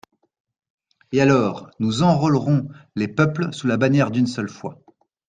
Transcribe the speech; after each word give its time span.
Et 1.11 1.21
alors, 1.21 1.69
nous 1.77 2.01
enrôlerons 2.01 2.67
les 2.95 3.07
peuples 3.07 3.53
sous 3.53 3.67
la 3.67 3.77
bannière 3.77 4.09
d'une 4.09 4.25
seule 4.25 4.49
foi. 4.49 4.81